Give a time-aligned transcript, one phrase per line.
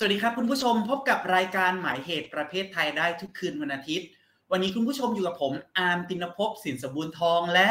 [0.00, 4.08] สวัสดีครับคุณผู้ชมพบกับรายการหมายเหตุประเภทไทยได้ทุกคืนวันอาทิตย์
[4.50, 7.70] วันนี้คุณผู้ชมอยู่กับผมอาร์มตินภพสินสมบูรณ์ทองและ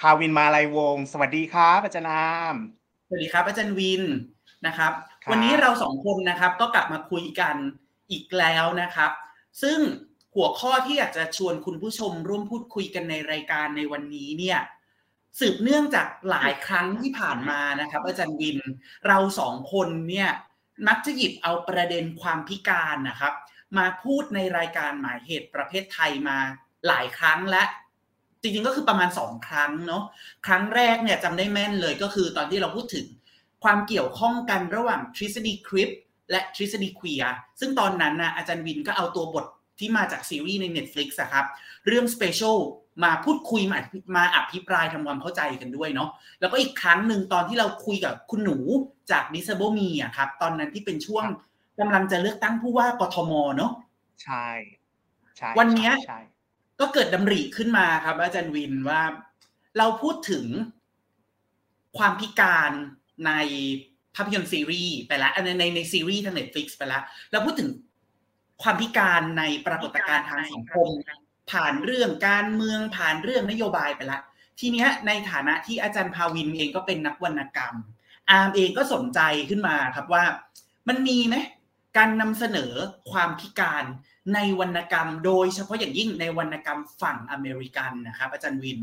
[0.00, 2.56] ภาวินมาลัยวงศ์สวัสดีครับอาจารย์อาม
[3.06, 4.02] สวัสดีครับอาจารย์วิน
[4.66, 4.92] นะครับ
[5.22, 7.56] ครับ วันนี้เราสองคนนะครับก็กลับมาคุยกัน
[8.10, 9.10] อีกแล้วนะครับ
[9.62, 9.78] ซึ่ง
[10.34, 14.58] หัวข้อที่อยากจะชวนคุณผู้ชมร่วมพูดคุยกันในรายการในวันนี้เนี่ย
[15.40, 18.58] สืบเนื่องจากหลายครั้งที่ผ่านมานะครับ อาจารย์วิน
[19.06, 20.30] เราสองคนเนี่ย
[20.86, 23.34] มักจะหยิบเอาประเด็นความพิการนะครับ
[23.78, 26.38] มาพูดในรายการหมายเหตุประเภทไทยมา
[26.86, 27.62] หลายครั้งและ
[28.42, 30.04] จริงๆก็คือประมาณสองครั้งเนาะ
[30.46, 33.06] ครั้งแรกเนี่ยจำได้แม่นเลยก็คือตอนที่เราพูดถึง
[33.64, 35.90] ความเกี่ยวข้องกันระหว่างทฤษฎีคริป
[36.30, 37.22] และทฤษฎีเคลีย
[37.60, 39.46] ซึ่งตอนนั้นนะอาจารย์วินก็เอาตัวบท
[39.78, 41.46] ที่มาจากซีรีส์ใน Netflix อะครับ
[41.86, 42.56] เรื่อง Special
[43.04, 43.78] มาพูดคุยมา
[44.16, 48.58] มาอภิปรายทำความเข้าใจกันด้วยเนาะแล้วก็อีกครั้งหนึ่งตอนที่เราคุยกับคุณหนู
[49.10, 51.24] จาก Disable Me อะครับ ตอนนั้นที่เป็นช่วง
[51.80, 53.72] กำลังจะเลือกตั้งผู้ว่ากทมเนาะ
[54.22, 54.46] ใช่
[55.36, 56.20] ใช่วันเนี้ยใช่ใช่
[56.80, 59.02] ก็เกิดดำริขึ้นมาครับ อาจารย์วินว่า
[59.78, 60.44] เราพูดถึง
[61.98, 62.70] ความพิการ
[63.26, 63.32] ใน
[64.14, 67.68] ภาพยนตร์ซีรีส์ไปแล้วในในในซีรีส์ทาง Netflix ไปแล้วเราพูดถึง
[68.62, 70.88] ความพิการในปรากฏการณ์ทางสังคม
[71.52, 74.22] ผ่านเรื่องการเมืองผ่านเรื่องนโยบายไปล้ว
[74.60, 77.74] ทีเนี้ยในฐานะที่อาจารย์ภาวินเองก็เป็นนักวรรณกรรม
[78.30, 79.20] อาร์มเองก็สนใจ
[79.50, 80.24] ขึ้นมาครับว่า
[80.88, 81.36] มันมีไหม
[81.96, 82.72] การนำเสนอ
[83.10, 83.84] ความพิการ
[84.34, 88.78] ในวรรณกรรม โดยเฉพาะอย่างยิ่งในวรรณกรรมฝั่งอเมริกันนะครับอาจารย์วิน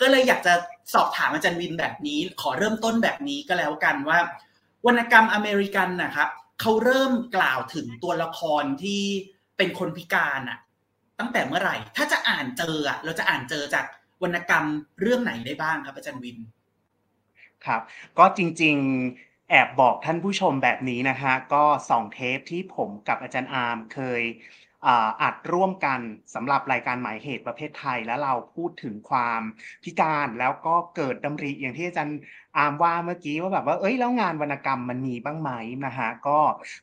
[0.00, 0.54] ก็เลยอยากจะ
[0.94, 4.18] สอบถามอาจารย์วินแบบนี้ ขอเริ่มต้นแบบนี้ก็แล้วกันว่า
[4.86, 6.28] วรรณกรรมอเมริกันนะครับ
[6.60, 9.02] เขาเริ่มกล่าวถึงตัวละครที่
[9.56, 10.58] เป็นคนพิการอะ
[11.20, 13.86] ตั้งแต่เมื่อไหร่ ถ้าจะอ่านเจออะเราจะอ่านเจอจาก
[14.22, 14.64] วรรณกรรม
[15.00, 16.38] เรื่องไหนได้บ้างครับอาจารย์วิน
[17.66, 17.80] ครับ
[18.18, 18.76] ก็จริง
[19.12, 24.22] ๆ แอบบอกท่านผู้ชมแบบนี้นะฮะ ก็สองเทปที่ผมกับอาจารย์อาร์มเคย
[25.22, 26.00] อัดร่วมกัน
[26.34, 29.40] สำหรับรายการหมายเหตุประเภทไทย แล้วเราพูดถึงความ
[29.84, 32.18] พิการแล้วก็เกิดดำริอย่างที่อาจารย์
[32.56, 35.50] อาร์มว่าเมื่อกี้ว่าแบบว่าเอ้ยแล้วงานวรรณกรรมมันมีบ้างไหม
[35.86, 36.38] นะฮะก็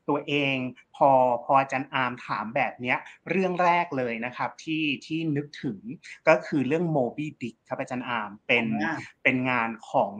[0.09, 0.55] ตัวเอง
[0.95, 1.09] พอ
[1.43, 2.97] พออาจารย์อาร์มถามแบบเนี้ย
[3.29, 5.79] เรื่องแรกเลยนะครับที่ที่นึกถึง
[6.27, 10.13] ก็คือเรื่องโมบี้ดิกครับอาจารย์อาร์มเป็นอ่าเป็นงานของ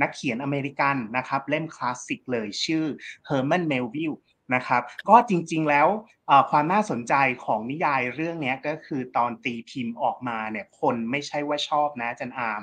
[0.00, 2.84] นักเขียนอเมริกันนะครับเล่มคลาสสิกเลยชื่อ
[3.28, 5.88] Herman Melville นะครับ ก็จริงๆแล้ว
[6.26, 7.14] เอ่อความน่าสนใจ
[7.44, 12.62] ของนิยายเรื่องเนี้ยก็คือตอนตีพิมพ์ออกมาเนี่ยคนไม่ใช่ว่าชอบนะอาจารย์อาร์ม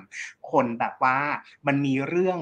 [0.52, 1.20] คนแบบว่า
[1.68, 2.40] มันมีเรื่อง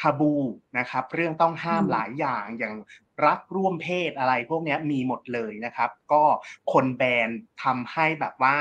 [0.00, 0.34] ทาบู
[0.78, 2.74] นะครับ เรื่องต้องห้ามอืมหลายอย่างอย่าง
[3.24, 6.24] รักร่วมเพศอะไรพวกเนี้ยมีหมดเลยนะครับ ก็
[6.72, 7.30] คนแบน
[7.64, 8.56] ทำให้แบบว่า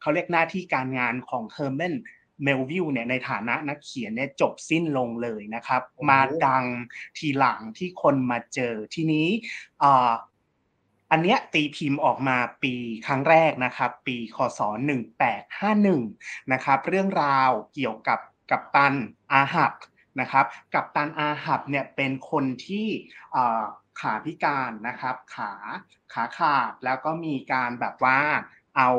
[0.00, 1.94] เขาเรียกหน้าที่การงานของเฮอร์แมน
[2.42, 6.64] เมลวิลเนี่ยในฐานะนักเขียนเนี่ยจบสิ้นลงเลยนะครับโอ้มาดัง
[7.18, 9.28] ทีหลังที่คนมาเจอทีนี้
[9.82, 10.12] อ่า
[11.10, 12.74] อันเนี้ยตีพิมพ์ออกมาปี
[13.06, 14.60] ครั้งแรกนะครับ ปีคศ
[15.56, 18.18] 1851 นะครับ เรื่องราวเกี่ยวกับ
[18.50, 18.94] กัปตัน
[19.32, 19.72] อาหับ
[20.20, 22.86] นะครับ กัปตันอาหับเนี่ยเป็นคนที่
[23.34, 23.64] อ่า
[24.00, 25.52] ขาพิการนะครับ ขา
[26.12, 28.20] ขาขาดแล้วก็มีการแบบว่า
[28.76, 28.90] เอา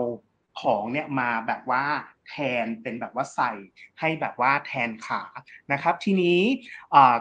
[0.59, 1.83] ของเนี่ยมาแบบว่า
[2.29, 3.51] แทนเป็นแบบว่าใส่
[3.99, 5.23] ให้แบบว่าแทนขา
[5.71, 6.39] นะครับ ทีนี้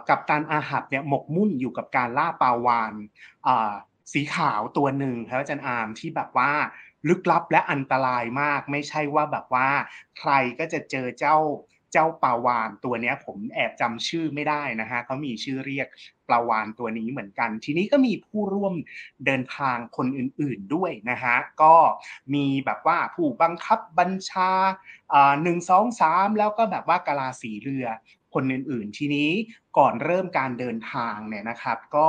[0.08, 2.94] กับตันอาหับเนี่ยหมกมุ่นอยู่กับการล่าปาวาน
[4.12, 6.50] สีขาวตัวหนึ่งครับอาจารย์อาร์มที่แบบว่า
[7.08, 9.68] ลึกลับและอันตรายมาก ไม่ใช่ว่าแบบว่า
[10.18, 11.36] ใครก็จะเจอเจ้า
[11.96, 15.86] จ้าปลาวานตัวนี้ผมแอบจำชื่อไม่ได้นะฮะเขามีชื่อเรียก
[16.28, 18.74] ปลาวานตัวนี้เหมือนกัน ทีนี้ก็มีผู้ร่วม
[19.26, 21.74] เดินทางคนอื่นๆด้วยนะฮะก็
[22.34, 24.52] มีแบบว่าผู้บังคับบัญชา
[25.42, 27.86] หนึ่งสองสามแล้วก็แบบว่ากะลาสีเรือ
[28.34, 29.30] คนอื่นๆ ทีนี้
[29.78, 32.08] ก่อนเริ่มการเดินทางเนี่ยนะครับ ก็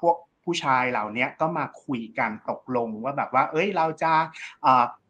[0.00, 4.12] พวกผู้ชายเหล่านี้ก็มาคุยกันตกลงว่าแบบว่า เอ้ยเราจะ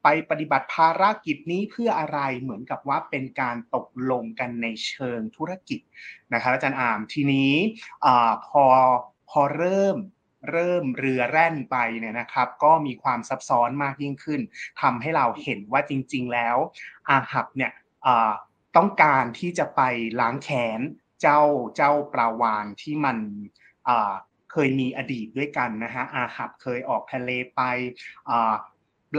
[0.03, 5.81] ไปปฏิบัติภารกิจนี้เพื่ออะไรเหมือนกับว่าเป็นการตกลงกันในเชิงธุรกิจ
[6.33, 7.53] นะครับอาจารย์อามทีนี้
[8.47, 8.65] พอ
[9.31, 9.97] พอเริ่ม
[10.51, 14.41] เริ่มเรือแร่นไปเนี่ยนะครับ ก็มีความซับซ้อนมากยิ่งขึ้น
[14.81, 16.57] ทำให้เราเห็นว่าจริง ๆ แล้ว
[17.09, 17.73] อาหับเนี่ย
[18.77, 19.81] ต้องการที่จะไป
[20.21, 20.81] ล้างแค้น
[21.21, 21.41] เจ้า
[21.77, 23.17] เจ้าปลาวานที่มัน
[24.53, 27.61] เคยมีอดีตด้วยกันนะฮะอาหับเคยออกทะเลไป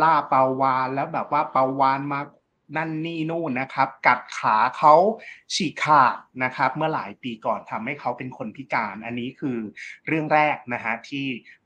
[0.02, 2.20] ล่าปลาวานแล้วแบบว่าปลาวานมา
[2.78, 4.96] นั่นนี่นู่นนะครับ กัดขาเขา
[5.54, 9.58] ฉีกขาดนะครับ เมื่อหลายปีก่อนทำให้เขาเป็นคนพิการ อันนี้คือ
[10.08, 11.26] เรื่องแรกนะฮะที่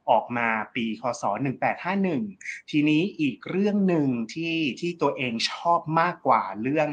[0.09, 1.24] ออกมาปีคศ
[1.95, 6.89] 1851 ทีนี้อีกเรื่องหนึ่งที่ที่ตัวเองชอบมากกว่าเรื่อง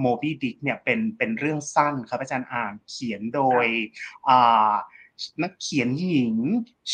[0.00, 3.66] โมบี้ดิกเนี่ยเป็นเป็นเรื่องสั้นครับอาจารย์อาร์มเขียนโดย
[4.28, 4.72] อ่า
[5.42, 6.34] นักเขียนหญิง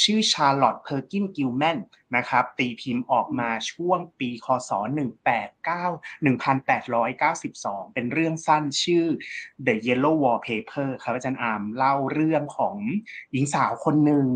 [0.02, 1.78] ชื่อชาร์ลอตเพอร์กินกิลแมน
[2.16, 4.70] นะครับตีพิมพ์ออกมาช่วงปีคศ
[5.32, 9.06] 189 1892 เป็นเรื่องสั้นชื่อ
[9.66, 12.76] The Yellow Wallpaper ครับอาจารย์อาร์มเล่าเรื่องของ
[13.32, 14.26] หญิงสาวคนหนึ่ง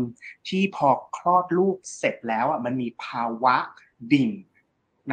[0.47, 3.55] ที่พอคลอดลูกเสร็จแล้วอะมันมีภาวะ
[4.13, 4.29] ดิ่ง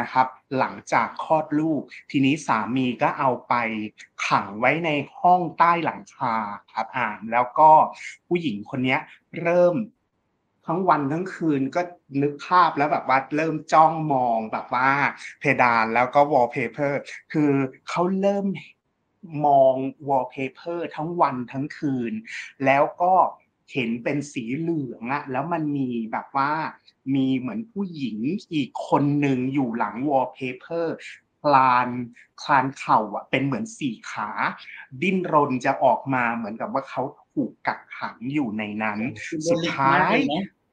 [0.01, 0.27] นะครับ
[0.59, 3.55] หลังจากคลอดลูก ทีนี้สามีก็เอาไป
[4.27, 4.91] ขังไว้ใน
[5.21, 6.35] ห้องใต้หลังคา
[6.73, 7.71] ครับอ่านแล้วก็
[8.29, 8.99] ผู้หญิงคนนี้
[9.43, 9.77] เริ่ม
[10.67, 11.81] ทั้งวันทั้งคืนก็
[12.23, 14.91] นึกภาพแล้วแบบว่าเริ่มจ้องมองแบบว่า
[15.41, 17.01] เพดานแล้วก็วอลเปเปอร์
[17.33, 17.53] คือ
[17.89, 18.47] เขาเริ่ม
[19.47, 19.75] มอง
[20.09, 22.13] วอลเปเปอร์ทั้งวันทั้งคืน
[22.65, 23.15] แล้วก็
[23.73, 26.53] เห็นเป็นสีเหลืองอะแล้วมันมีแบบว่า
[27.15, 28.19] มีเหมือนผู้หญิง
[28.55, 30.97] อีกคนหนึ่งอยู่หลังวอลเปเปอร์
[31.43, 31.89] คลาน
[32.43, 34.31] คลานเข่าอะเป็นเหมือนสี่ขา
[35.03, 38.99] ดิ้นรนจะออกมาเหมือนกับว่าเขาถูกกักขังอยู่ในนั้น
[39.51, 40.15] สุดท้าย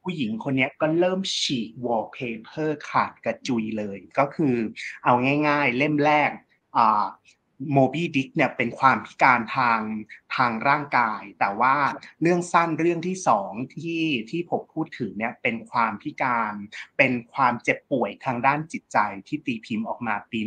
[0.03, 4.55] ผู้หญิงคนนี้ก็เริ่มฉีกวอลเปเปอร์ขาดกระจุยเลย ก็คือ
[5.03, 5.13] เอา
[5.47, 6.31] ง่าย ๆ เล่มแรก
[6.77, 7.05] อ่า
[7.73, 9.79] โมบี้ดิกเนี่ยเป็นความพิการทาง
[10.35, 11.75] ทางร่างกาย แต่ว่า
[12.21, 16.53] เรื่องสั้นเรื่องที่สองที่ที่ผมพูดถึงเนี่ยเป็นความพิการ
[16.97, 20.39] เป็นความเจ็บป่วยทางด้านจิตใจที่ตีพิมพ์ออกมาปี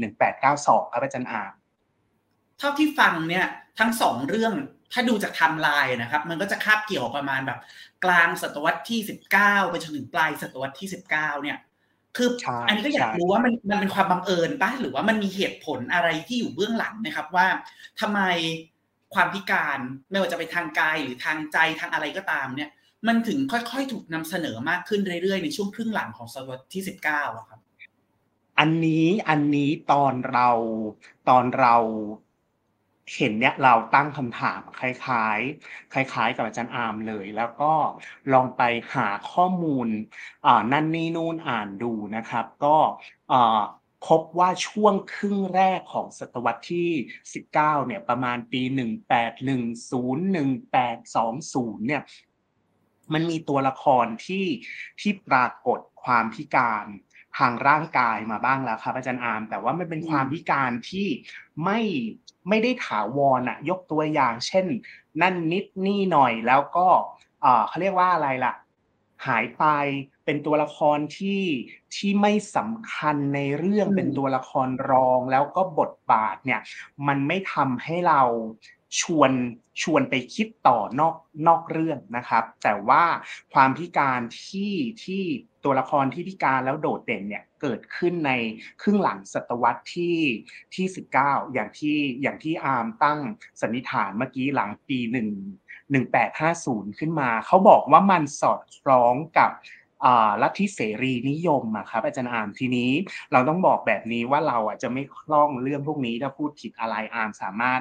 [0.42, 1.44] 1892 ครับอาจารย์อาร์ม
[2.58, 3.46] เท่าที่ฟังเนี่ย
[3.78, 4.54] ทั้งสองเรื่อง
[4.92, 7.58] ถ้าดูจากไทม์ไลน์นะครับ มันก็จะคาบเกี่ยวประมาณแบบ
[8.04, 9.00] กลางศตวรรษที่
[9.34, 11.58] 19 ไปจนถึงปลายศตวรรษที่ 19 เนี่ย
[12.16, 12.28] คือ
[12.68, 17.46] อันนี้ก็อยากรู้ว่ามันมันเป็นความบังเอิญป่ะหรือว่ามันมีเหตุผลอะไรที่อยู่เบื้องหลังนะครับ ว่า
[18.00, 18.20] ทำไม
[19.14, 19.78] ความพิการ
[20.10, 22.70] ไม่ว่าจะเป็นทางกายหรือทางใจทางอะไรก็ตามเนี่ย
[23.06, 27.60] มันถึงค่อยๆถูกนำเสนอมากขึ้นเรื่อยๆในช่วงครึ่งหลังของศตวรรษที่สิบเก้าครับ
[28.58, 30.48] อันนี้อันนี้ตอนเรา
[31.28, 31.74] ตอนเรา
[33.14, 37.72] เห็นเนี่ยเราตั้งคำถามคล้ายๆ คล้ายๆ กับอาจารย์อาร์มเลย แล้วก็
[38.32, 38.62] ลองไป
[38.94, 39.88] หาข้อมูล
[40.72, 42.76] นั่นนี่นู่นอ่านดูนะครับ ก็
[44.06, 46.90] พบว่าช่วงครึ่งแรกของศตวรรษที่
[47.42, 47.52] 19
[47.86, 52.02] เนี่ยประมาณปี 1810 1820 เนี่ย
[53.12, 54.46] มันมีตัวละครที่
[55.00, 56.86] ที่ปรากฏความพิการ
[57.38, 61.08] ทางร่างกายมาบ้างแล้วครับอาจารย์อาร์มแต่ว่ามันเป็นความพิการที่
[61.64, 61.80] ไม่
[62.48, 64.66] ไม่ได้ถาวรอะยกตัวอย่าง เช่น
[65.22, 66.88] นั่นนิดนี่หน่อยแล้วก็
[67.68, 68.54] เขาเรียกว่าอะไรล่ะ
[69.26, 69.64] หายไป
[70.24, 71.42] เป็นตัวละครที่
[71.94, 76.60] ที่ไม่สำคัญในเรื่องเป็นตัวละครรอง แล้วก็บทบาทเนี่ย
[77.06, 78.22] มันไม่ทำให้เรา
[79.00, 79.30] ชวน
[79.82, 81.16] ชวนไปคิดต่อนอก
[81.46, 83.04] นอกเรื่องนะครับ แต่ว่า
[83.52, 84.74] ความพิการที่
[85.04, 85.22] ที่
[85.64, 88.32] ตัวละครที่พิการแล้วโดดเด่นเนี่ยเกิดขึ้นใน
[88.82, 90.16] ครึ่งหลังศตวรรษที่
[90.74, 90.86] ที่
[91.20, 93.20] 19 อย่างที่อย่างที่อาร์มตั้ง
[93.60, 99.50] สันนิษฐานเมื่อกี้หลังปี 1 1850 ขึ้นมา เขาบอกว่ามันสอดคล้องกับ
[100.42, 102.90] ลัทธิเสรีนิยมอะครับอาจารย์อามทีนี้
[103.32, 107.80] เราต้องบอกแบบนี้ว่าเราอะจะไม่คล่องเรื่องพวกนี้ถ้าพูดผิดอะไรอามสามารถ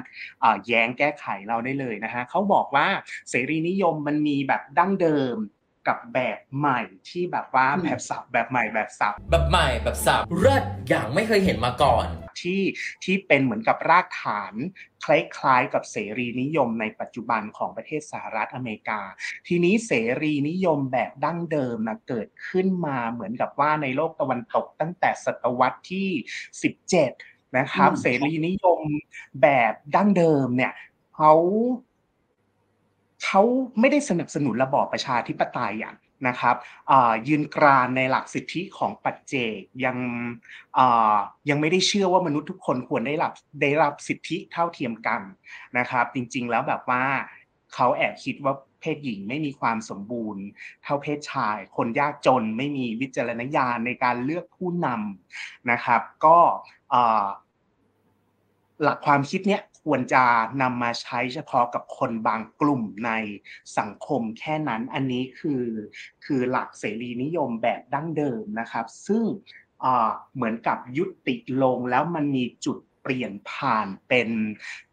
[0.66, 2.86] แย้งแก้ไขเราได้เลยนะฮะเขาบอกว่า
[3.30, 5.36] เสรีนิยมมันมีแบบดั้งเดิม
[5.88, 12.06] กับแบบใหม่ที่แบบว่าแบบสับแบบใหม่แบบสับแบบใหม่แบบสับเลิศอย่างไม่เคยเห็นมาก่อน
[12.40, 12.62] ที่
[13.04, 14.54] ที่เป็นเหมือนกับรากฐาน
[15.04, 19.00] คล้ายๆกับเสรีนิยมในปัจจุบันของประเทศสหรัฐอเมริกา
[19.46, 26.08] ทีนี้เสรีนิยมแบบดั้งเดิมนะเกิดขึ้นมาเหมือนกับว่าในโลกตะวันตกตั้งแต่ศตวรรษที่
[26.82, 28.80] 17 นะครับ เสรีนิยม
[29.42, 30.72] แบบดั้งเดิมเนี่ย
[31.16, 31.32] เขา
[33.24, 33.42] เขา
[33.80, 35.96] ไม่ได้สนับสนุนระบอบประชาธิปไตยอย่าง
[36.28, 36.56] นะครับ
[37.28, 39.96] ยืนกรานในหลักสิทธิของปัจเจกยัง
[41.48, 43.32] ยังไม่ได้เชื่อว่ามนุษย์ทุกคนควรได้รับ
[43.62, 45.20] ได้รับสิทธิเท่าเทียมกัน
[45.78, 47.04] นะครับ จริงๆแล้วแบบว่า
[47.74, 50.44] เขาแอบคิดว่าเพศหญิงไม่มีความสมบูรณ์
[50.82, 56.38] เท่าเพศชาย คนยากจนไม่มีวิจารณญาณในการเลือกผู้นำนะครับ ก็
[58.82, 60.24] หลักความคิดเนี้ย ควรจะ
[60.62, 63.12] นำมาใช้เฉพาะกับคนบางกลุ่มใน
[63.78, 65.64] สังคมแค่นั้นอันนี้คือ
[66.24, 69.24] คือหลักเสรีนิยมแบบดั้งเดิมนะครับ ซึ่ง
[70.34, 74.30] เหมือนกับยุติลงแล้วมันมีจุดเปลี่ยนผ่านเป็น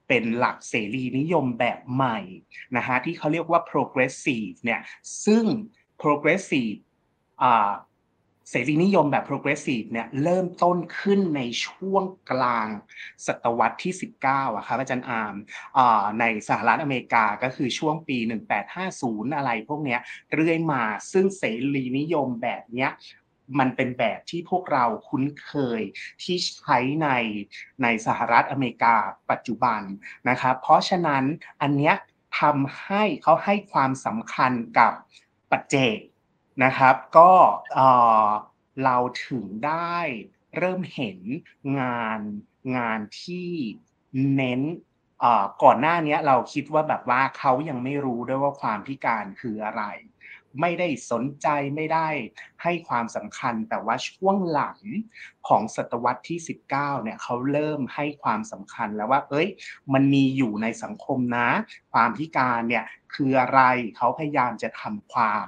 [0.07, 2.19] เป็นหลักเสรีนิยมแบบใหม่
[2.75, 4.81] นะฮะที่เขาเรียกว่า progressive เนี่ย
[5.25, 5.45] ซึ่ง
[6.01, 6.79] progressive
[8.55, 12.67] เสรีนิยมแบบ progressive เนี่ยเริ่มต้นขึ้นในช่วงกลาง
[13.27, 13.93] ศตวรรษที่
[14.25, 15.35] 19อะครับอาจารย์อาร์ม
[16.19, 18.17] ในสหรัฐอเมริกาก็คือช่วงปี
[18.77, 19.99] 1850 อะไรพวกเนี้ย
[20.33, 21.43] เรื่อยมาซึ่งเส
[21.75, 22.91] รีนิยมแบบเนี้ย
[23.59, 25.81] มันเป็นแบบที่พวกเราคุ้นเคย
[26.23, 27.09] ที่ใช้ใน
[27.83, 28.95] ในสหรัฐอเมริกา
[29.31, 29.81] ปัจจุบัน
[30.29, 31.23] นะครับเพราะฉะนั้น
[31.61, 31.95] อันเนี้ย
[32.39, 34.91] ทำให้เขาให้ความสำคัญกับ
[35.51, 35.97] ปัจเจก
[36.63, 37.31] นะครับ ก็
[38.83, 39.97] เราถึงได้
[40.57, 41.19] เริ่มเห็น
[41.79, 42.19] งาน
[42.77, 43.49] งานที่
[44.35, 44.61] เน้น
[45.63, 49.83] ก่อนหน้านี้เราคิดว่าแบบว่าเขายังไม่รู้ด้วยว่าความพิการคืออะไร
[50.61, 52.09] ไม่ได้สนใจไม่ได้
[52.63, 54.79] ให้ความสำคัญ แต่ว่าช่วงหลัง
[55.47, 56.69] ของศตวรรษที่ 19
[57.03, 59.47] เนี่ยเขาเริ่มให้ความสำคัญแล้วว่า เอ้ย
[59.93, 61.49] มันมีอยู่ในสังคมนะ
[61.93, 63.61] ความพิการเนี่ยคืออะไร
[63.97, 65.47] เขาพยายามจะทำความ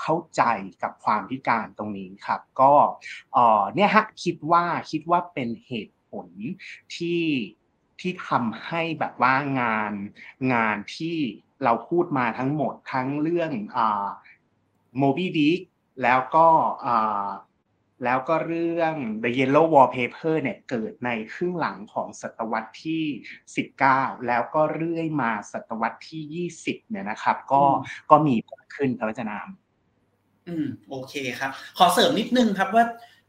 [0.00, 0.42] เข้าใจ
[0.82, 2.74] กับความพิการตรงนี้ครับ ก็
[3.32, 6.28] เออเนี่ยฮะคิดว่าคิดว่าเป็นเหตุผล
[6.96, 7.24] ที่
[8.00, 9.92] ที่ทำให้แบบว่างาน
[10.52, 11.18] งานที่
[11.64, 13.52] เราพูดมาทั้งหมดทั้งเรื่อง
[14.94, 15.60] อ Moby Dick
[16.02, 16.46] แล้วก็
[18.04, 23.04] แล้วก็เรื่อง The Yellow Wallpaper เนี่ยเกิดในครึ่งหลังของศตวรรษที่
[23.66, 27.62] 19 แล้วก็เรื่อยมาศตวรรษที่ 20 เนี่ยนะครับ ก็
[28.10, 28.34] ก็มี
[28.76, 29.48] ขึ้นครับอาจารย์นาม
[30.48, 32.84] อืมโอเคครับ ขอเสริมนิดนึงครับว่า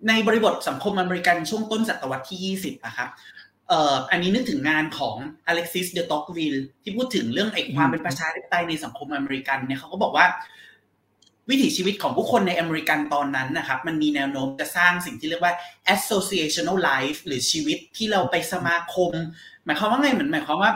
[0.08, 3.10] ในบริบทสังคมอเมริกันช่วงต้นศตวรรษที่ 20นะครับ
[3.68, 5.16] เอ่ออันนี้นึกถึงงานของ
[5.48, 10.26] อเล็กซิสเดอตอกวิลที่พูดถึงเรื่องไอ้ความเป็นประชาธิปไตยในสังคมอเมริกันเนี่ยเขาก็บอกว่า
[11.52, 15.54] วิถีชีวิตของผู้คนในอเมริกันตอนนั้นนะครับ มันมีแนวโน้มจะสร้างสิ่งที่เรียกว่า
[15.96, 19.12] associational life หรือชีวิตที่เราไปสมาคม
[19.66, 20.72] หมายความว่าไงเหมือนหมายความว่า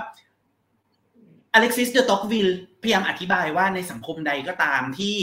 [1.53, 2.49] อเล็กซิสเดอต็อกวิล
[2.81, 5.15] พยายามอธิบายว่าในสังคมใดก็ตามที่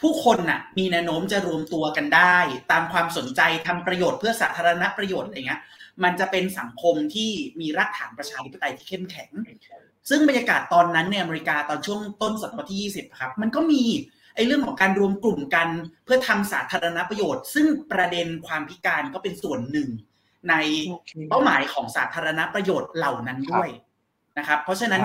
[0.00, 2.38] ผู้คนน่ะมีแนวโน้มจะรวมตัวกันได้
[2.72, 5.60] ตามความสนใจทำประโยชน์เพื่อสาธารณประโยชน์อะไรเงี้ย
[6.04, 7.30] มันจะเป็นสังคมที่
[7.60, 9.30] มีรากฐานประชาธิปไตยที่เข้มแข็ง
[10.10, 13.82] ซึ่งบรรยากาศตอนนั้นในอเมริกาตอนช่วงต้นศตวรรษที่ 20 ครับ มันก็มี
[14.34, 15.68] ไอ้เรื่องของการรวมกลุ่มกัน
[16.04, 19.88] เพื่อทำสาธารณประโยชน์ ซึ่งประเด็นความพิการก็เป็นส่วนหนึ่ง
[20.48, 20.54] ใน
[21.28, 23.68] เป้าหมายของสาธารณประโยชน์เหล่านั้นด้วย
[24.38, 25.02] นะครับ เพราะฉะนั้น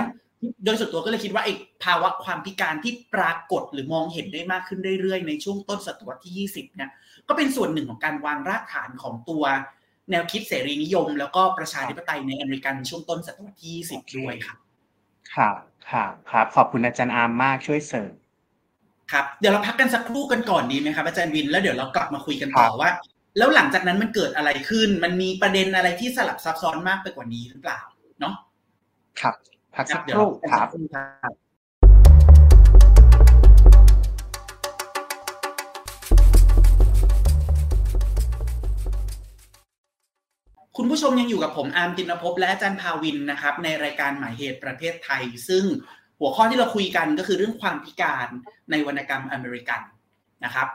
[0.65, 6.89] โดยส่วนตัวก็เลยคิดว่าไอ้ภาวะความพิการที่ปรากฏหรือมองเห็นได้มากขึ้นเรื่อยๆ ในช่วงต้นศตวรรษที่ 20 เนี่ย
[7.27, 9.43] ก็เป็นส่วนหนึ่งของการวางรากฐานของตัว
[10.11, 14.57] แนวคิดเสรีนิยม แล้วก็ประชาธิปไตยในอเมริกันช่วงต้นศตวรรษที่ 20 ด้วยครับ
[15.35, 15.55] ครับ
[15.91, 18.11] ครับครับ ขอบคุณอาจารย์อาร์มมากช่วยเสริม
[19.11, 22.89] ครับเดี๋ยวเราพักกันสักครู่กันก่อนดีไหมครับอาจารย์วินแล้วเดี๋ยวเรากลับมาคุยกันต่อว่า
[23.37, 27.79] แล้วหลังจากนั้นมันเกิดอะไรขึ้น มันมีประเด็นอะไรที่สลับซับซ้อนมากไปกว่านี้หรือเปล่า
[28.19, 28.33] เนาะ
[29.21, 29.35] ครับ
[29.75, 30.69] พักสักครู่ครับ
[40.77, 45.63] คุณผู้ชมยังอยู่กับผมอาร์มตินภพและอาจารย์ภาวินนะครับ ในรายการหมายเหตุประเทศไทย ซึ่ง
[46.19, 48.27] หัวข้อที่เราคุยกันก็คือเรื่องความพิการ
[48.71, 49.81] ในวรรณกรรมอเมริกัน
[50.45, 50.67] นะครับ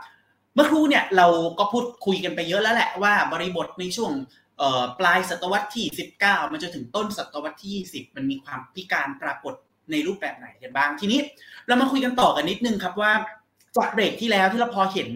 [0.55, 1.27] เมื่อครู่เนี่ยเรา
[1.59, 4.13] ก็พูดคุยกันไปเยอะแล้วแหละว่าบริบทในช่วง
[4.99, 5.87] ปลายศตวรรษที่
[6.21, 9.55] 19 มันจะถึงต้นศตวรรษที่ 20 มันมีความพิการปรากฏ
[9.91, 11.21] ในรูปแบบไหนกันบ้าง ทีนี้
[11.67, 13.13] เรามาคุยกันต่อกันนิดนึงครับว่า
[13.77, 15.09] จากเบรกที่แล้วที่เราพอเห็น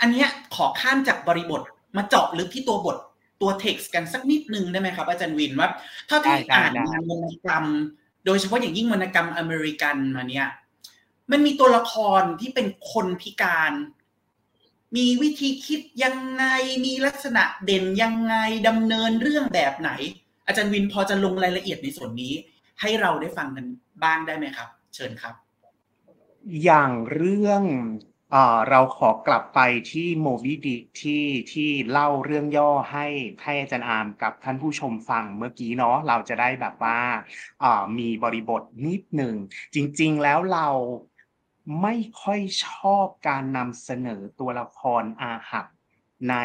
[0.00, 0.24] อันนี้
[0.54, 1.62] ขอข้ามจากบริบท
[1.96, 2.96] มาเจาะลึกที่ตัวบท
[3.40, 5.68] ตัวเท็กซ์กันสักนิดนึงได้ไหมครับอาจารย์วินว่า
[6.08, 7.64] ถ้าที่อ่านงานวรรณกรรม
[8.26, 10.48] โดยเฉพาะอย่างยิ่งวรรณกรรมอเมริกันมาเนี่ย
[11.30, 13.72] มันมีตัวละครที่เป็นคนพิการ
[14.96, 16.44] มีวิธีคิดยังไง
[16.84, 18.34] มีลักษณะเด่นยังไง
[18.68, 19.90] ดำเนินเรื่องแบบไหน
[20.46, 22.32] อาจารย์วินพอจะลงรายละเอียดในส่วนนี้
[22.80, 23.66] ให้เราได้ฟังกัน
[24.02, 25.34] บ้างได้ไหมครับ เชิญครับ
[26.64, 27.62] อย่างเรื่อง
[28.70, 29.60] เราขอกลับไป
[29.92, 33.06] ที่โมบิดิที่ที่เล่าเรื่องย่อให้
[33.44, 36.98] ให้อาจารย์อามกับท่านผู้ชมฟังเมื่อกี้เนาะเราจะได้แบบว่า
[37.98, 39.34] มีบริบทนิดหนึ่ง
[39.74, 40.68] จริง ๆ แล้วเรา
[41.82, 45.66] ไม่ค่อยชอบการนำเสนอตัวละครอาหับ
[46.30, 46.36] ใน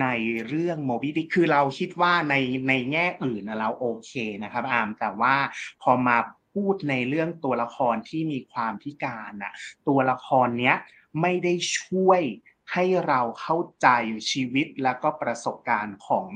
[0.00, 0.06] ใน
[0.48, 2.34] เรื่องโมบิดิคือเราคิดว่าใน
[2.68, 5.34] ในแง่อื่นเราโอเคนะครับอามแต่ว่า
[5.82, 6.16] พอมา
[6.52, 9.52] พูดในเรื่องตัวละครที่มีความพิการน่ะ
[9.88, 10.76] ตัวละครเนี้ย
[11.20, 12.22] ไม่ได้ช่วย
[12.72, 13.88] ให้เราเข้าใจ
[14.30, 16.28] ชีวิตและก็ประสบการณ์ของ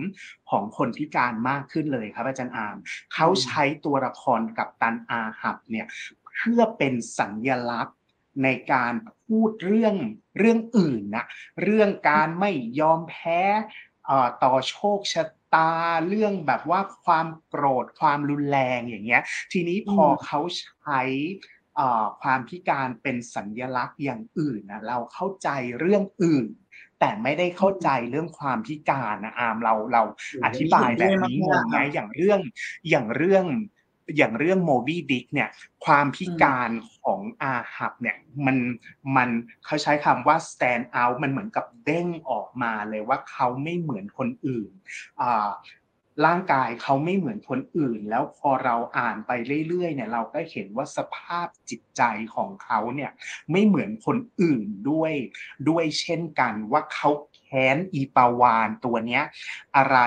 [0.51, 2.77] ของคนพิการมากขึ้นเลยครับอาจารย์อาม
[3.15, 5.87] เขาใช้ตัวละครกับตันอาหับเนี่ย
[6.37, 7.97] เพื่อเป็นสัญญลักษณ์
[8.45, 8.93] ในการ
[9.27, 9.97] พูดเรื่อง
[10.39, 11.27] เรื่องอื่นนะ
[11.63, 13.43] เรื่องการไม่ยอมแพ้
[14.43, 15.25] ต่อโชคชะ
[15.57, 15.71] ตา
[16.09, 19.23] เรื่องแบบว่าความโกรธความรุนแรงอย่างเงี้ย
[19.53, 21.03] ทีนี้พอเขาใช้
[22.23, 25.49] ความพิการเป็นสัญญลักษณ์อย่างอื่นนะเราเข้าใจ
[25.79, 26.47] เรื่องอื่น
[27.01, 30.03] แต่ไม่ได้เข้าใจเรื่องความพิการนะอามเราเรา
[30.45, 32.41] อธิบายแบบนี้งงไหมอย่างเรื่อง
[32.91, 33.45] อย่างเรื่อง
[34.17, 35.49] อย่างเรื่องโมบี้ดิกเนี่ย
[35.85, 36.71] ความพิการ
[37.03, 38.57] ของอาหับเนี่ยมัน
[39.17, 39.29] มัน
[39.65, 44.71] เขาใช้คำว่า stand out มันเหมือนกับเด้งออกมาเลยว่าเขาไม่เหมือนคนอื่น
[45.21, 45.51] อ่า
[46.27, 49.33] ร่างกายเขาไม่เหมือนคนอื่น แล้วพอเราอ่านไป
[49.69, 52.03] เรื่อยๆเนี่ยเราก็เห็นว่าสภาพจิตใจ
[52.35, 53.11] ของเขาเนี่ย
[53.51, 55.13] ไม่เหมือนคนอื่นด้วย
[55.69, 59.25] ด้วยเช่นกันว่าเขาแค้นอีปาวานตัวเนี้ย
[59.77, 59.99] อะไร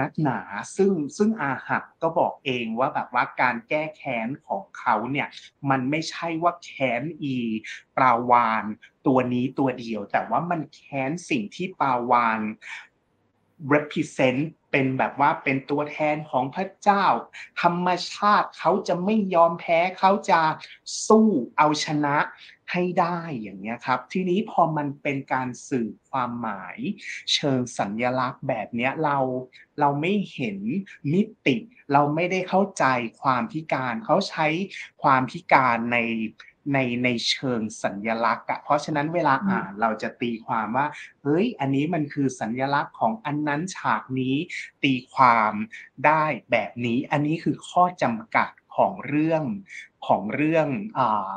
[0.00, 0.40] นักหนา
[0.76, 5.28] ซึ่งซึ่งอาหักก็บอกเองว่าแบบว่าการแก้แค้นของเขาเนี่ย
[5.70, 7.36] มันไม่ใช่ว่าแค้นอี
[7.96, 8.64] ปาวาน
[9.06, 12.40] ตัวนี้ตัวเดียว แต่ว่ามันแค้นสิ่งที่ปาวาน
[13.72, 17.04] represent เป็นแบบว่าเป็นตัวแทนของพระเจ้า
[17.62, 20.40] ธรรมชาติเขาจะไม่ยอมแพ้เขาจะ
[21.06, 22.16] สู้เอาชนะ
[22.70, 26.78] ให้ได้อย่างนี้ครับ ทีนี้พอมันเป็นการสื่อความหมาย
[27.34, 29.18] เชิงสัญญลักษณ์แบบนี้เรา
[29.80, 30.58] เราไม่เห็น
[31.12, 31.56] มิติ
[31.92, 32.84] เราไม่ได้เข้าใจ
[33.22, 34.46] ความพิการเขาใช้
[35.02, 35.98] ความพิการใน
[36.74, 40.86] ในในเชิงสัญญลักษณ์อะเพราะฉะนั้นเวลาอ่านเราจะตีความว่า
[41.22, 44.36] เฮ้ยอันนี้มันคือสัญญลักษณ์ของอันนั้นฉากนี้
[44.84, 45.52] ตีความ
[46.06, 49.42] ได้แบบนี้ อันนี้คือข้อจำกัดของเรื่อง
[50.06, 50.66] ของเรื่อง
[50.98, 51.34] อ่า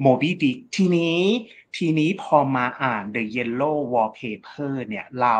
[0.00, 1.20] โมบิดิกทีนี้
[1.76, 5.36] ทีนี้พอมาอ่าน The Yellow Wallpaper เนี่ยเรา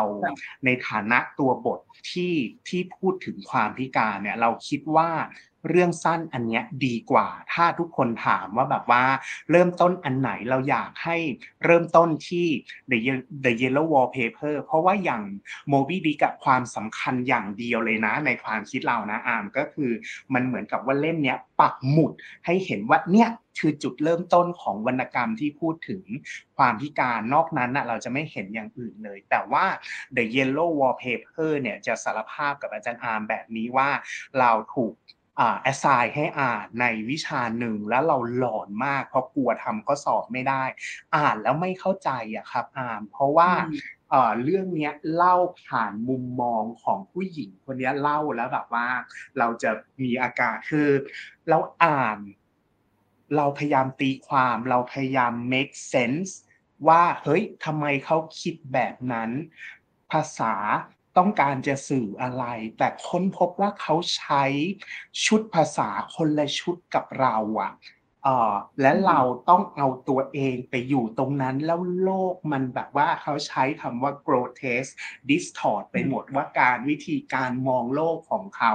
[0.65, 1.79] ในฐานะตัวบท
[2.11, 2.33] ที่
[2.67, 5.09] ที่พูดถึงความพิการเนี่ยเราคิดว่า
[5.69, 9.03] เรื่องสั้นอันเนี้ยดีกว่า ถ้าทุกคนถามว่าแบบว่า
[9.51, 11.17] เริ่มต้นอันไหนเราอยากให้
[11.65, 12.47] เริ่มต้นที่
[12.91, 12.97] The
[13.45, 15.23] The Yellow Wallpaper เพราะว่าอย่าง
[15.71, 19.91] Moby Dick กับความสำคัญอย่างเดียวเลยนะ ในความคิดเรานะอามก็คือ
[20.33, 22.11] มันเหมือนกับว่าเล่มเนี้ยปักหมุด
[22.45, 23.29] ให้เห็นว่าเนี่ย
[23.59, 26.03] คือจุดเริ่มต้นของวรรณกรรมที่พูดถึง
[26.57, 29.65] ความพิการนอกนั้นนะเราจะไม่เห็นอย่างอื่นเลย แต่ว่า
[30.15, 33.89] The Yellow Wallpaper เนี่ยจะสารภาพกับอาจารย์อาร์มแบบนี้ว่า
[34.39, 34.93] เราถูก
[35.37, 40.63] assign ให้อ่านในวิชาหนึ่งแล้วเราหลอนมาก เพราะกลัวทำข้อสอบไม่ได้
[41.15, 43.51] อ่านแล้วไม่เข้าใจอะครับอ่านเพราะว่า
[44.43, 48.87] เรื่องนี้เล่าผ่านมุมมองของผู้หญิงคนนี้เล่าแล้วแบบว่า
[49.37, 49.71] เราจะ
[50.03, 50.89] มีอาการคือ
[51.49, 52.17] เราอ่าน
[53.35, 56.31] เราพยายามตีความเราพยายาม make sense
[56.87, 59.29] ว่าเฮ้ยทำไมเขาคิดแบบนั้น
[60.11, 60.53] ภาษา
[61.17, 62.45] ต้องการจะสื่ออะไร
[62.77, 64.43] แต่ค้นพบว่าเขาใช้
[65.25, 67.71] ชุดภาษาคนละชุดกับเราอะ
[68.81, 74.93] และเราต้องเอาตัวเองไปอยู่ตรงนั้นแล้วโลกมันแบบว่าเขาใช้คำว่า grotesque
[75.29, 78.73] distort ไปหมดว่าการวิธีการมองโลกของเขา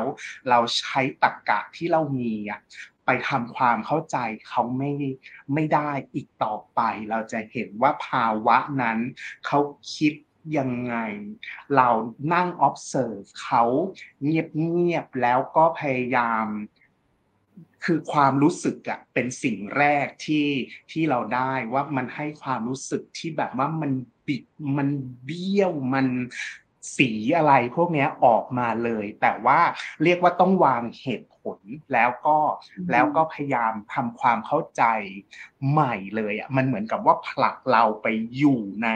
[0.48, 2.60] เราใช้ตรรกกะที่เรามีอะ
[3.06, 4.16] ไปทำความเข้าใจ
[4.48, 4.92] เขาไม่
[5.54, 8.98] ไม่ได้อีกต่อไป เราจะเห็นว่าภาวะนั้น
[9.46, 9.58] เขา
[9.94, 10.12] คิด
[10.56, 10.96] ยังไง
[11.76, 11.88] เรา
[12.32, 13.64] นั่ง observe เขา
[14.22, 16.46] เงียบๆแล้วก็พยายาม
[17.84, 20.48] คือความรู้สึกอะเป็นสิ่งแรกที่
[20.90, 23.92] ที่เราได้ว่ามันให้ความรู้สึกที่แบบว่ามัน
[24.26, 24.42] บิด
[24.76, 24.88] มัน
[25.24, 26.06] เบี้ยวมัน
[26.96, 29.60] สีอะไรพวกนี้ออกมาเลย แต่ว่า
[30.02, 31.58] เรียกว่าต้องวางเหตุผล
[31.92, 32.38] แล้วก็
[32.92, 34.82] แล้วก็พยายามทำความเข้าใจ
[35.70, 38.88] ใหม่เลยอะมันเหมือนกับว่าผลักเราไปอยู่ใน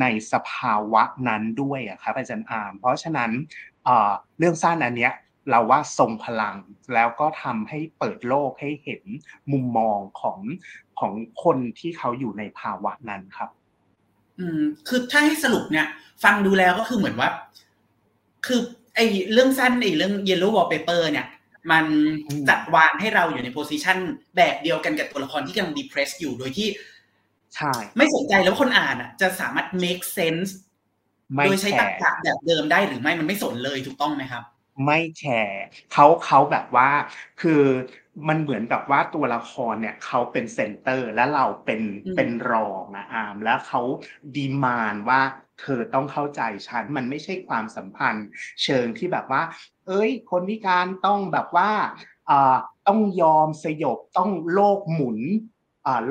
[0.00, 3.30] ในสภาวะนั้นด้วยอะครับอาจารย์อามเพราะฉะนั้น
[4.38, 5.14] เรื่องสั้นอันเนี้ย
[5.50, 6.56] เราว่าทรงพลัง
[6.94, 9.02] แล้วก็ทำให้เปิดโลกให้เห็น
[9.52, 10.38] มุมมองของ
[10.98, 11.12] ของ
[11.44, 13.50] คนที่เขาอยู่ในภาวะนั้นครับ
[14.40, 15.86] อืม คือถ้าให้สรุปเนี่ย
[16.24, 17.30] ฟังดูแล้วก็คือเหมือนว่า
[18.46, 18.60] คือ
[18.94, 21.26] ไอ้เรื่องสั้นไอ้เรื่อง Yellow Wallpaper เนี่ย
[21.70, 21.84] มัน
[22.48, 23.98] จัดวางให้เราอยู่ใน position
[24.36, 26.68] แบบเดียวกันกับตัวละครที่กำลัง depress อยู่โดยที่
[27.54, 30.48] ใช่ไม่สนใจแล้วคนอ่านอะ จะสามารถ make sense
[31.44, 34.42] โดยใช้ตรรกะแบบเดิมได้หรือไม่มันไม่สนเลยถูกต้องไหมครับ
[34.84, 35.62] ไม่แคร์
[35.92, 36.90] เขาเขาแบบว่า
[37.40, 37.62] คือ
[38.28, 41.82] มันเหมือนกับว่าตัวละครเนี่ยเขาเป็น center และเราเป็น
[42.16, 43.80] เป็นรองนะอามแล้วเขา
[44.36, 45.20] ดีมานว่า
[45.60, 48.26] เธอต้องเข้าใจฉันมันไม่ใช่ความสัมพันธ์
[48.62, 49.42] เชิงที่แบบว่า
[49.86, 51.70] เอ้ย คนพิการต้องแบบว่า
[52.88, 55.18] ต้องยอมสยบต้องโลกหมุน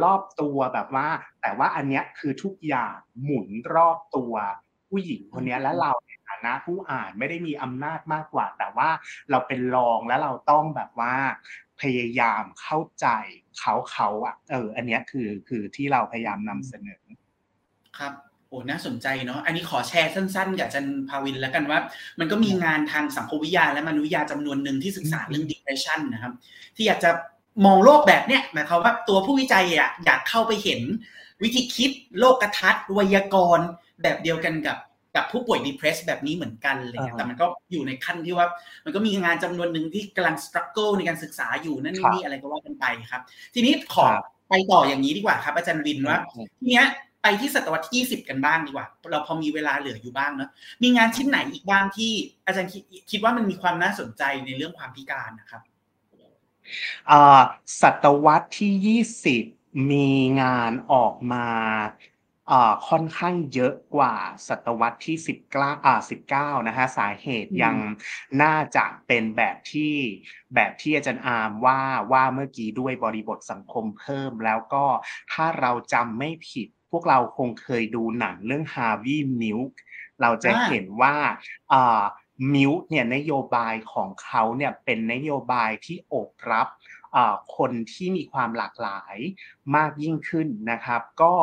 [0.03, 1.08] รอบตัวแบบว่า
[1.41, 4.34] แต่ว่าอันเนี้ยคือทุกอย่างหมุนรอบตัว
[4.89, 8.89] ผู้หญิงคนนี้และเราในฐานะผู้อ่านไม่ได้มีอำนาจมากกว่า แต่ว่า
[9.32, 11.15] เราเป็นรองและเราต้องแบบว่า
[11.82, 13.08] พยายามเข้าใจ
[13.60, 17.04] เขาเขาอะเออ อันนี้คือคือที่เราพยายามนำเสนอ
[17.97, 18.13] ครับ
[18.47, 21.80] โอ้น่าสนใจเนาะอันนี้ขอแชร์สั้นๆกับจันพาวินแล้วกันว่า
[22.19, 26.34] มันก็มีงานทางสังคมวิทยาและมนุษยวิทยาจำนวนหนึ่งที่ศึกษาเรื่อง depression นะครับ
[26.76, 27.12] ที่อยากจะ
[27.65, 30.82] มองโลกแบบเนี้ยหมายความว่าตัวผู้วิจัยอะอยากเข้าไปเห็น
[31.43, 33.67] วิธีคิดโลกทัศน์วยากรณ์
[34.02, 34.78] แบบเดียวกันกับ
[35.17, 38.47] กับผู้ป่วย depressed แบบนี้เหมือนกันเลยแต่มันก็อยู่ในขั้นที่ว่า
[38.86, 43.21] มันก็มีงานจำนวนหนึ่งที่กำลัง struggle ในการศึกษาอยู่นั่นนี่อะไรก็ว่ากันไปครับ
[43.53, 44.06] ทีนี้ขอ
[44.49, 46.17] ไปต่ออย่างนี้ดีกว่าครับ อาจารย์วินว่า
[46.60, 46.86] ทีเนี้ย
[47.23, 50.49] ไปที่ศตวรรษที่20 กันบ้างดีกว่า เราพอมีเวลาเหลืออยู่บ้างเนอะ
[50.84, 52.12] มีงานชิ้นไหนอีกบ้างที่
[52.45, 52.71] อาจารย์
[53.12, 55.62] คิดว่ามันมีความน่าสนใจในเรื่องความพิการนะครับ
[57.82, 59.01] ศตวรรษที่
[59.43, 60.10] 20 มี
[60.41, 61.47] งานออกมา
[62.89, 64.15] ค่อนข้างเยอะกว่า
[64.47, 65.17] ศตวรรษที่
[65.51, 65.95] 19อ่า
[66.31, 67.75] 19 นะฮะ สาเหตุยัง
[68.41, 69.95] น่าจะเป็นแบบที่
[70.55, 71.81] แบบที่อาจารย์อาร์มว่า
[72.12, 74.86] ว่าเมื่อกี้ด้วยบริบทสังคมเพิ่ม แล้วก็
[75.31, 79.71] ถ้าเราจำไม่ผิด พวกเราคงเคยดูหนังเรื่อง Harvey Milk
[80.21, 81.15] เราจะเห็นว่า
[82.53, 86.67] มิวเนี่ยนโยบายของเขาเนี่ยเป็นนโยบายที่โอบรับ
[87.58, 89.15] คนที่มีความหลากหลาย
[89.76, 91.34] มากยิ่งขึ้นนะครับ ก็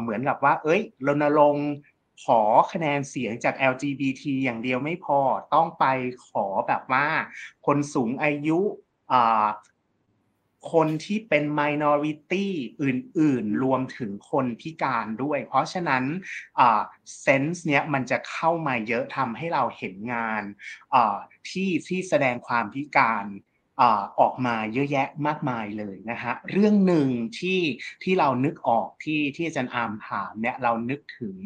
[0.00, 1.70] เหมือนกับว่า เอ้ยรณรงค์
[2.24, 2.40] ขอ
[2.72, 5.20] คะแนนเสียงจาก LGBT อย่างเดียวไม่พอ
[5.54, 5.84] ต้องไป
[6.28, 7.06] ขอแบบว่า
[7.66, 8.60] คนสูงอายุ
[10.72, 12.46] คนที่เป็น minority
[12.82, 16.04] อื่นๆ รวมถึงคนพิการด้วย เพราะฉะนั้น
[17.20, 20.42] เซนส์เนี้ยมันจะเข้ามาเยอะทำให้เราเห็นงาน
[21.48, 23.24] ที่ที่แสดงความพิการ
[24.20, 27.08] ออกมาเยอะแยะมากมายเลยนะฮะเรื่องหนึ่ง
[27.38, 27.60] ที่
[28.02, 31.36] ที่เรานึกออกที่ที่อาจารย์อามถามเนี่ยเรานึกถึง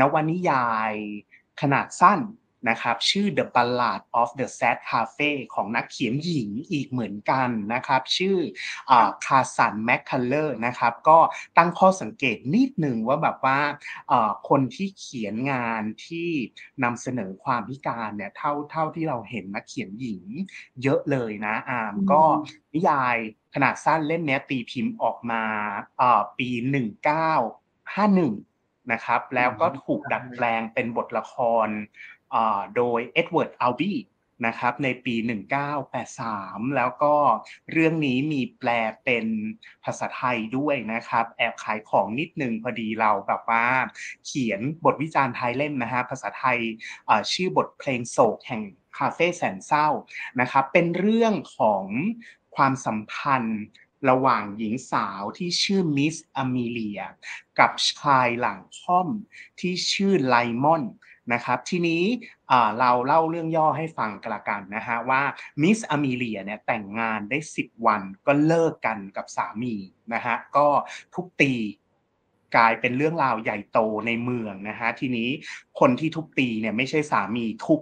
[0.00, 0.92] นวนิยาย
[1.60, 2.20] ขนาดสั้น
[2.68, 8.36] นะครับชื่อ The Ballad of the Sad Cafe ของนักเขียนหญิงอีกเหมือนกันนะครับชื่อ
[9.26, 11.18] คาร์สันแมคคัลเลอร์สนะครับก็
[11.56, 13.58] ตั้งข้อสังเกตนิดหนึ่งว่าแบบว่า
[14.48, 16.28] คนที่เขียนงานที่
[16.84, 20.24] นำเสนอความพิการเนี่ยเท่าเท่าที่เราเห็นนักเขียนหญิง
[20.82, 22.22] เยอะเลยนะอามก็
[22.74, 23.16] นิยาย
[23.54, 25.42] ขนาดสั้นเล่มนี้ตีพิมพ์ออกมา
[26.38, 26.60] ปี 1951
[28.92, 31.34] นะครับแล้วก็ถูกดัดแปลงเป็นบทละค
[31.66, 31.68] ร
[32.76, 33.92] โดยเอ็ดเวิร์ดอัลบี
[34.46, 35.14] นะครับในปี
[35.96, 37.14] 1983 แล้วก็
[37.72, 38.70] เรื่องนี้มีแปล
[39.04, 39.26] เป็น
[39.84, 43.66] ภาษาไทยด้วยนะครับ แอบขายของนิดนึงพอดีเราแบบว่า
[44.26, 46.58] เขียนบทวิจารณ์ไทยเล่มนะฮะภาษาไทย
[47.32, 48.62] ชื่อบทเพลงโศกแห่ง
[48.98, 49.88] คาเฟ่แสนเศร้า
[50.40, 51.84] นะครับ เป็นเรื่องของ
[52.56, 53.62] ความสัมพันธ์
[54.10, 57.00] ระหว่างหญิงสาวที่ชื่อมิสอเมเลีย
[57.58, 59.08] กับชายหลังค่อม
[59.60, 60.82] ที่ชื่อไลมอน
[61.32, 62.02] นะครับทีนี้
[62.78, 65.22] เราเล่าเรื่องย่อให้ฟังกันละกันนะฮะว่า
[65.62, 69.74] มิสอเมเลียเนี่ยแต่งงานได้ 10 วันก็เลิกกันกับสามี
[70.14, 70.66] นะฮะก็
[71.14, 71.54] ทุบตี
[72.56, 75.28] กลายเป็นเรื่องราวใหญ่โตในเมืองนะฮะทีนี้
[75.80, 77.80] คนที่ทุบตีเนี่ยไม่ใช่สามีทุบ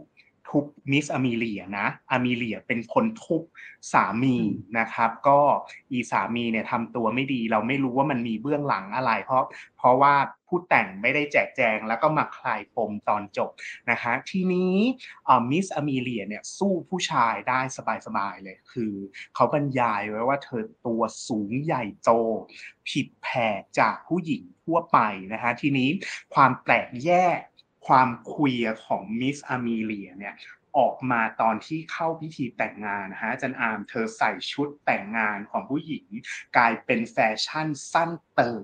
[0.48, 3.42] ทุบมิสอเมเลียนะอเมเลียเป็นคนทุบ
[3.92, 4.36] สามี
[4.78, 5.40] นะครับ ก็
[5.92, 9.44] อีสามีเนี่ยทำตัวไม่ดี เราไม่รู้ว่ามันมีเบื้องหลังอะไร เพราะ
[9.78, 10.14] เพราะว่า
[10.46, 13.50] ผู้แต่งไม่ได้แจกแจงแล้วก็มาคลายปมตอนจบ
[13.90, 14.76] นะคะทีนี้
[15.50, 17.60] มิสอเมเลียเนี่ยสู้ผู้ชายได้
[18.06, 18.94] สบายๆเลยคือ
[19.34, 22.10] เขาบรรยายไว้ว่าเธอตัวสูงใหญ่โต
[22.88, 23.28] ผิดแผ
[23.60, 24.98] กจากผู้หญิงทั่วไป
[25.32, 25.88] นะคะทีนี้
[26.34, 27.40] ความแปลกแยก
[27.88, 28.54] ความคุย
[28.86, 30.34] ของมิสอามีเลียเนี่ย
[30.78, 36.06] ออกมาตอนที่เข้าพิธีแต่งงานนะฮะจันอามเธอใส่ชุดแต่งงานของผู้หญิง
[36.56, 38.62] กลายเป็นแฟชั่นสั้นเติม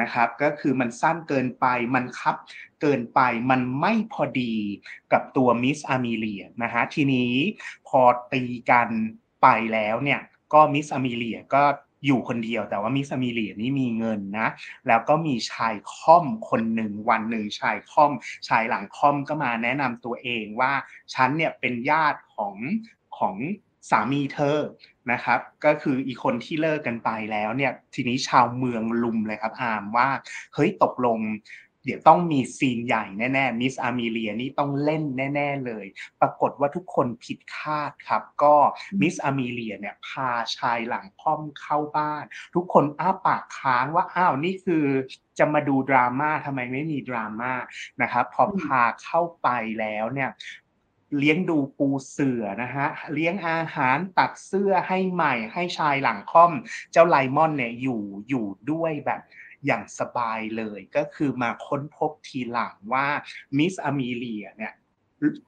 [0.00, 2.36] นะครับก็คือมันสั้นเกินไปมันคับ
[2.82, 4.54] เกินไปมันไม่พอดี
[5.12, 7.32] กับตัวมิสอามีเลียนะฮะทีนี้
[7.88, 8.00] พอ
[8.32, 8.88] ตีกัน
[9.42, 10.20] ไปแล้วเนี่ย
[10.54, 11.64] ก็ Miss อามีเลียก็
[12.04, 14.48] อยู่คนเดียวแต่ว่า Miss มิเลียนี่มีเงินนะ
[14.88, 18.12] แล้วก็มีชายค่อมคนหนึ่งวันหนึ่งชายค่อม
[18.48, 20.72] ชายหลังค่อมก็มาแนะนำตัวเองว่า
[21.14, 22.54] ฉันเนี่ยเป็นญาติของ
[23.18, 23.36] ของ
[23.90, 24.58] สามีเธอ
[25.12, 30.08] นะครับ ก็คืออีกคนที่เลิกกันไปแล้วเนี่ยทีนี้ชาวเมืองลุมเลยครับอามว่า
[30.54, 31.18] เฮ้ยตกลง
[31.86, 35.02] เดี๋ยวต้องมี scene ใหญ่แน่ๆ Miss อามีเลียนี่ต้องเล่น
[35.34, 35.86] แน่ ๆเลย
[36.20, 38.56] ปรากฏว่าทุกคนผิดคาดครับ ก็
[39.00, 44.84] มิสอามีเลียเนี่ยพาชายหลังค่อมเข้าบ้าน ทุกคนอ้าปากค้างว่าอ้าวนี่คือ
[45.38, 47.52] จะมาดูดราม่าทำไมไม่มีดราม่า
[48.02, 49.48] นะครับพอพาเข้าไป
[49.80, 50.30] แล้วเนี่ย
[51.18, 56.52] เลี้ยงดูปูเสือนะฮะเลี้ยงอาหารตัดเสื้อให้ใหม่ให้ชายหลังค่อม
[56.92, 59.20] เจ้าไลมอนเนี่ยอยู่อยู่ด้วยแบบ
[59.66, 63.06] อย่างสบายเลยก็คือมาค้นพบทีหลังว่า
[63.56, 64.74] มิสอเมเลียเนี่ย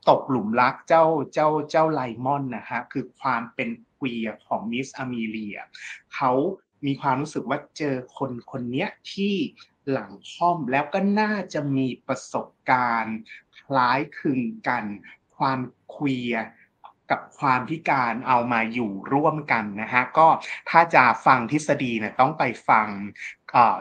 [0.09, 5.59] ตกหลุมรักเจ้าเจ้าเจ้าไลมอนนะฮะคือความเป็นควียของมิสอเมเลีย
[6.14, 6.33] เขา
[6.87, 9.35] มีความรู้สึกว่าเจอคนคนนี้ที่
[9.90, 13.16] หลังค่อมแล้วก็น่าจะมีประสบการณ์
[13.59, 14.85] คล้ายคลึงกัน
[15.37, 15.61] ความ
[15.94, 16.35] ควีย
[17.11, 20.29] กับความพิการเอามาอยู่ร่วมกันนะฮะก็
[20.71, 22.88] ถ้าจะฟังทฤษฎีเนี่ยต้องไปฟัง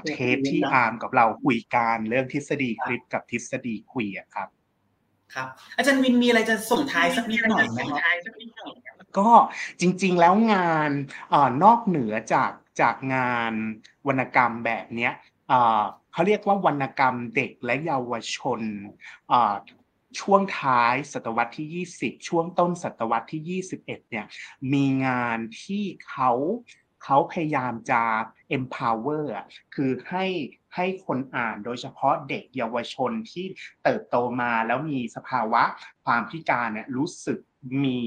[0.07, 4.49] เทปที่อาร์มกับเราคุยกันเรื่องทฤษฎีคลิปกับทฤษฎีคุยครับ
[5.33, 7.79] ครับ อาจารย์วินมีอะไรจะส่งท้ายสักนิดหน่อยไหม
[9.17, 9.29] ก็
[9.81, 10.91] จริง ๆ แล้วงาน
[11.33, 13.53] อนอกเหนือจากจากงาน
[14.07, 15.13] วรรณกรรมแบบเนี้ย
[15.51, 15.53] ภ
[16.13, 18.61] เขาเรียกว่าวรรณกรรมเด็กและเยาวชน
[20.19, 24.25] ช่วงท้ายศตวรรษที่ 20 ช่วงต้นศตวรรษที่ 21 เนี่ย
[24.73, 26.31] มีงานที่เขา
[27.03, 28.01] เขาพยายามจะ
[28.57, 29.25] empower
[29.75, 30.25] คือให้
[30.75, 33.45] ให้คนอ่านโดยเฉพาะเด็กเยาวชนที่
[33.83, 35.63] เติบโตมาแล้วมีสภาวะ
[36.05, 37.39] ความพิการเนี่ยรู้สึก
[37.83, 37.99] มี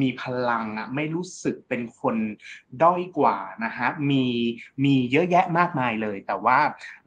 [0.00, 2.16] มีพลังอะไม่รู้สึกเป็นคน
[2.82, 4.24] ด้อยกว่านะฮะมี
[4.84, 6.58] มีเยอะแยะมากมายเลย แต่ว่า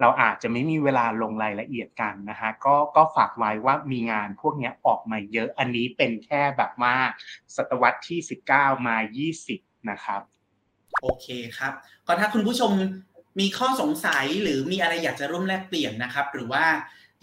[0.01, 6.95] เราอาจจะไม่มีเวลาลงรายละเอียดกันนะฮะก็ก็ฝากไว้ว่ามีงานพวกนี้ออกมาเยอะอันนี้เป็นแค่แบบว่า
[7.55, 8.19] ศตวรรษที่
[8.53, 8.97] 19 มา
[9.43, 10.21] 20 นะครับ
[11.01, 11.73] โอเคครับ
[12.07, 12.71] ก็ถ้าคุณผู้ชม
[13.39, 16.65] มีข้อสงสัยหรือมีอะไรอยากจะร่วมแลกเปลี่ยนนะครับ หรือว่า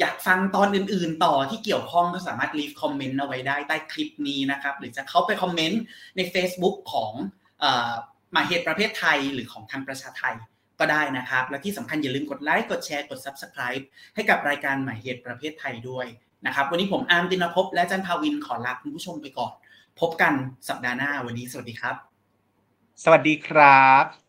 [0.01, 5.83] อยากฟังตอนอื่นๆต่อที่เกี่ยวข้องก็สามารถ leave คอมเมนต์เอาไว้ได้ใต้คลิปนี้นะครับ หรือจะเข้าไปคอมเมนต์
[6.17, 7.13] ใน Facebook ของ
[8.35, 10.35] มาเหตุประเภทไทยหรือของทางประชาไทย
[10.81, 13.85] ก็ได้นะครับ และที่สำคัญอย่าลืมกดไลค์กดแชร์กด Subscribe
[14.15, 16.07] ให้กับรายการหมายเหตุประเภทไทยด้วย
[16.47, 19.53] นะครับ วันนี้ผมอาร์มตินภพและจันทาวินขอลาคุณผู้ชมไปก่อน
[20.01, 20.33] พบกัน
[20.69, 21.95] สัปดาห์หน้าวันนี้สวัสดีครับ
[23.05, 24.28] สวัสดีครับ